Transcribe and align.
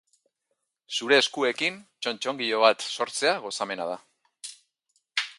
Zure 0.99 1.17
eskuekin 1.23 1.75
txotxongilo 2.05 2.61
bat 2.63 2.85
sortzea 2.93 3.35
gozamena 3.43 3.85
da. 3.91 3.99